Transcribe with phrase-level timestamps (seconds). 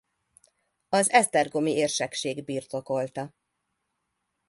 [0.89, 3.33] Az esztergomi érsekség birtokolta.